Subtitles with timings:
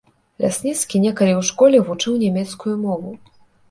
[0.45, 3.19] Лясніцкі некалі ў школе вучыў нямецкую мову.